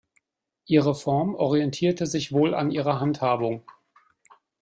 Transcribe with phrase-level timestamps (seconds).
[0.65, 3.61] Ihre Form orientierte sich wohl an ihrer Handhabung.